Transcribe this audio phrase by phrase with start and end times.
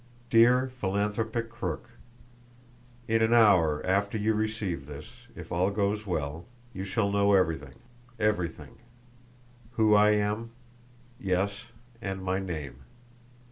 [0.31, 1.91] "DEAR PHILANTHROPIC CROOK:
[3.07, 7.75] In an hour after you receive this, if all goes well, you shall know everything
[8.17, 8.79] everything.
[9.73, 10.53] Who I am
[11.19, 11.65] yes,
[12.01, 12.77] and my name.